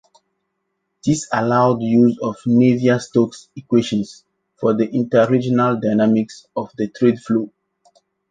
[1.05, 4.25] This allowed use of Navier-Stokes equations
[4.59, 7.49] for the interregional dynamics of trade flows.